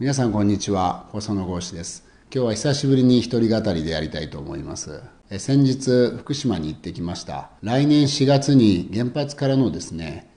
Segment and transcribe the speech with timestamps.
[0.00, 1.06] 皆さんこんにちは。
[1.12, 2.04] 放送の講師です。
[2.34, 5.00] 今日は久しぶりに一人語りでやりたいと思います。
[5.38, 7.50] 先日福島に行ってきました。
[7.62, 10.28] 来年4月に原発からのですね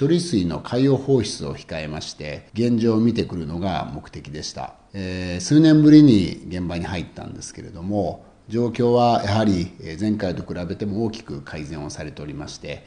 [0.00, 9.70] 処理水の海洋放出を控えまして現状を見てくるのが目的でした、え数年ぶりに現場に入ったんですけれども状況はやはり
[10.00, 12.84] 前回と比べても大きく改善をされておりまして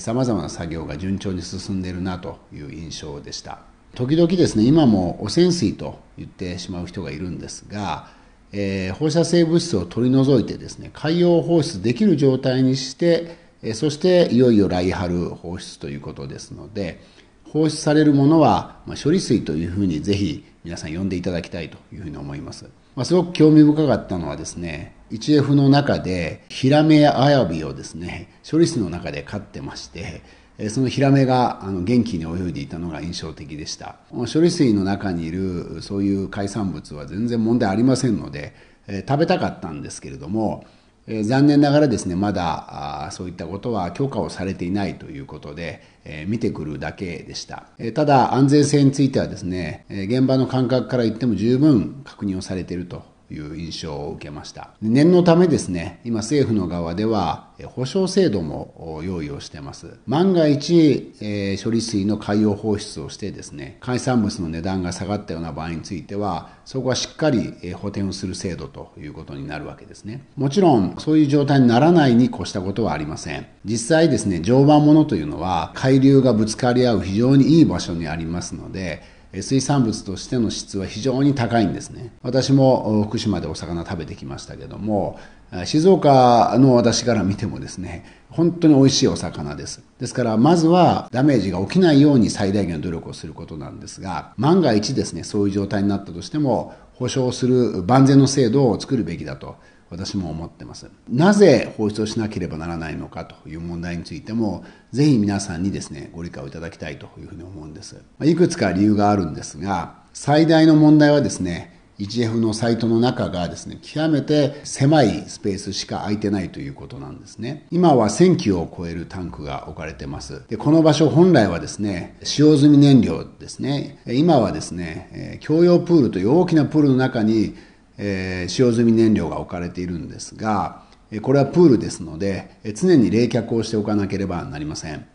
[0.00, 3.60] さまざまな作業が順調に進んでいるなという印象でした。
[3.98, 8.06] 時々ですね今も汚染水と言ってしまう人がいるんですが、
[8.52, 17.00] えー、放射性物質を取り除いてですね海洋放出できる状態にしてえそしていよいよ来春放出ということですので
[17.42, 30.22] 放出されるものは、ま処理水というふうにぜひ皆さん呼んでいただきたいというふうに思います、まあ、すごく興味深かったのはですね 1F の中でヒラメやアヤビをですね処理水の中で飼ってまして
[30.68, 33.96] そのヒラメがあの元気に泳いでいたのが印象的でした。
[34.10, 38.54] 処理水の中にいるそういう海産物は全然問題ありませんので、
[38.88, 40.66] え食べたかったんですけれども、
[41.06, 54.70] え残念ながらですねまだそういったことは許可をされていないということで、え見てくるだけでした、えただ安全性についてはですね、え現場の感覚から言っても十分確認をされているという印象を受けました。
[54.80, 59.98] 念のためですね今政府の側では保証制度も用意をしてます。
[60.06, 70.24] 万が一、えー、処理水の海洋放出をしてですね海産物の値段が下がったような場合についてはそこはしっかり補填をする制度ということになるわけですね。
[70.36, 73.46] もちろんそういう状態にならないに越したことはありません。
[73.64, 82.12] 実際ですね常磐ものというのは海流がぶつかり合う非常にいい場所にありますので水産物としての質は非常に高いんですね。
[82.22, 85.18] 私も福島でお魚食べてきましたけども
[85.64, 89.82] 静岡の私から見てもですね本当に美味しいお魚です。
[89.98, 99.56] ですからまずはダメージが起きないように最大限の努力をすることなんですが万が一ですねそういう状態になったとしても保証する万全の制度を作るべきだと。
[99.90, 100.90] 私も思ってます。
[101.08, 108.02] なぜ放出をしなければならないのかという問題についても、ぜひ皆さんにですね、ご理解をいただきたいというふうに思うんです。
[108.22, 117.66] いくつか理由があるんですが、最大の問題はですね、1F のサイトの中がですね、極めて狭いスペースしか空いてないということなんですね。
[117.72, 120.42] 今は1000機を超えるタンクが置かれてます。
[120.48, 123.98] で、この場所本来はですね、使用済み燃料ですね。
[124.06, 127.54] 今はですね、共用プールという大きなプールの中に
[127.98, 130.82] えー、使用済み燃料が置かれているんですが、
[131.22, 135.06] これはプールですので、常に冷却をしておかなければなりません。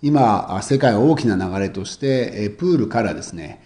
[0.00, 3.60] 今、世界は大きな流れとして、プールからですね、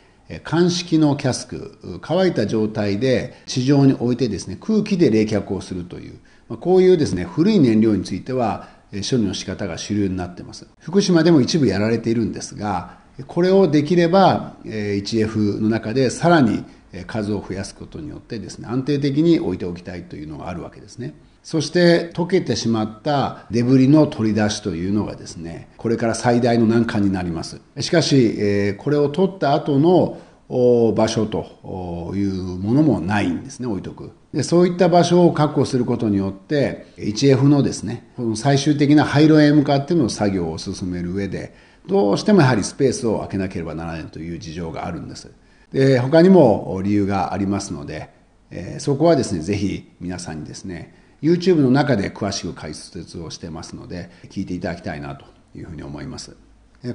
[0.44, 6.18] 乾式のキャスク、乾いた状態で地上に置いてですね、空気で冷却をするという、
[6.60, 10.66] こういうですね、古い燃料については、処理の仕方が主流になっています。
[10.80, 12.96] 福島でも一部やられているんですが、
[13.26, 16.64] これをできれば 1F の中でさらに
[17.06, 21.14] 数を増やすことによってですね安定的に置いておきたいというのがあるわけですね。
[21.42, 27.60] そして溶けてしまったデブリの取り出しというのがですねこれから最大の難関になります。
[27.80, 30.18] しかしこれを取った後の
[30.48, 34.12] 場所というものもないんですね置いとく。
[34.32, 41.54] でそういった場所を確保することによって 1F のですねこの最終的な廃炉へ向かっての作業を進める上で
[41.86, 45.30] どうしてもやはりスペースを空けなければならないという事情があるんです。
[45.72, 48.10] で他にも理由がありますので、
[48.50, 56.36] えー、そこはですねぜひ皆さんにですね YouTube の中で詳しく解説をしてますので聞いていただきたいなというふうに思います。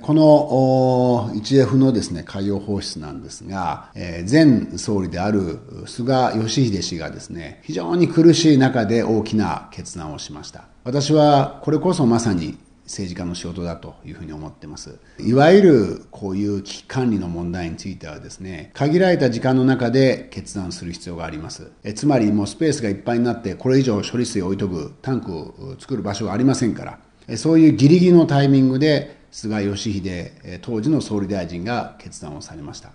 [0.02, 10.70] この 1F のですね海洋放出なんですが、え、前総理である菅義偉氏がですね非常に苦しい中で大きな決断をしました。
[10.86, 15.00] 私はこれこそまさに政治家の仕事だというふうに思ってます。
[15.20, 21.72] いわゆるこういう危機管理の問題についてはですね、限られた時間の中で決断する必要があります。
[21.84, 32.92] えつまりもうスペースがいっぱいになってこれ以上処理水を置いとくタンクを作る場所がありませんから、えそういうギリギリのタイミングで菅義偉当時の総理大臣が決断をされました。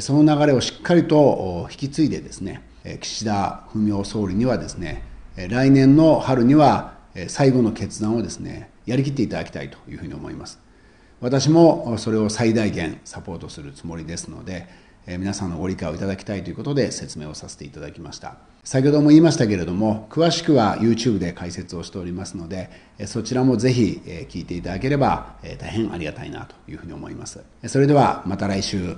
[0.00, 2.62] その流れをしっかりと引き継いでですね、
[3.00, 5.02] 岸田文雄総理にはですね、
[5.36, 6.94] 来年の春には
[7.28, 10.58] 最後の決断をですね、やりきっていただきたいというふうに思います。
[11.20, 14.68] 私もそれを最大限サポートするつもりですので、
[15.06, 18.36] え皆さんのご理解をいただきたいということで説明をさせていただきました。
[18.64, 22.70] 先ほども言いましたけれども、詳しくは YouTube で解説をしておりますので、
[23.06, 27.40] そちらもぜひ聞いていただければ大変ありがたいなというふうに思います。
[27.66, 28.96] それではまた来週。